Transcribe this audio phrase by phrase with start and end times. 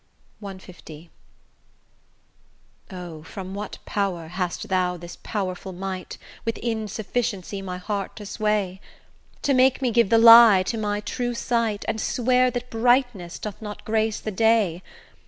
[0.43, 0.59] CL
[2.89, 3.21] O!
[3.21, 8.81] from what power hast thou this powerful might, With insufficiency my heart to sway?
[9.43, 13.61] To make me give the lie to my true sight, And swear that brightness doth
[13.61, 14.81] not grace the day?